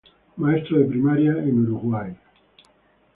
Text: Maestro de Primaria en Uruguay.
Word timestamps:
Maestro 0.37 0.79
de 0.79 0.85
Primaria 0.85 1.33
en 1.33 1.59
Uruguay. 1.59 2.17